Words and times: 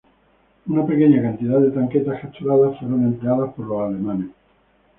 Una 0.65 0.83
pequeña 0.87 1.21
cantidad 1.21 1.59
de 1.59 1.69
tanquetas 1.69 2.19
capturadas 2.19 2.79
fueron 2.79 3.03
empleadas 3.03 3.53
por 3.53 3.67
los 3.67 3.81
alemanes. 3.87 4.31